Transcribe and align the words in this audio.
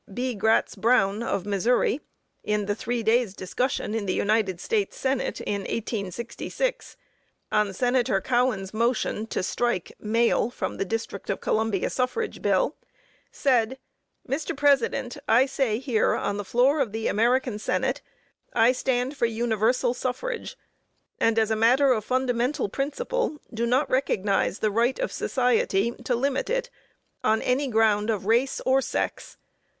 B. 0.11 0.33
Gratz 0.33 0.75
Brown, 0.75 1.21
of 1.21 1.45
Missouri, 1.45 2.01
in 2.43 2.65
the 2.65 2.73
three 2.73 3.03
days' 3.03 3.35
discussion 3.35 3.93
in 3.93 4.07
the 4.07 4.15
United 4.15 4.59
States 4.59 4.97
Senate 4.97 5.39
in 5.41 5.61
1866, 5.61 6.97
on 7.51 7.71
Senator 7.71 8.19
Cowan's 8.19 8.73
motion 8.73 9.27
to 9.27 9.43
strike 9.43 9.91
"male" 9.99 10.49
from 10.49 10.77
the 10.77 10.85
District 10.85 11.29
of 11.29 11.39
Columbia 11.39 11.87
suffrage 11.91 12.41
bill, 12.41 12.75
said: 13.31 13.77
"Mr. 14.27 14.57
President, 14.57 15.17
I 15.27 15.45
say 15.45 15.77
here 15.77 16.15
on 16.15 16.37
the 16.37 16.43
floor 16.45 16.79
of 16.79 16.93
the 16.93 17.05
American 17.07 17.59
Senate, 17.59 18.01
I 18.53 18.71
stand 18.71 19.15
for 19.15 19.27
universal 19.27 19.93
suffrage; 19.93 20.57
and 21.19 21.37
as 21.37 21.51
a 21.51 21.55
matter 21.55 21.91
of 21.93 22.03
fundamental 22.03 22.69
principle, 22.69 23.37
do 23.53 23.67
not 23.67 23.87
recognize 23.87 24.57
the 24.57 24.71
right 24.71 24.97
of 24.97 25.11
society 25.11 25.91
to 25.91 26.15
limit 26.15 26.49
it 26.49 26.71
on 27.23 27.39
any 27.43 27.67
ground 27.67 28.09
of 28.09 28.25
race 28.25 28.59
or 28.65 28.81
sex. 28.81 29.37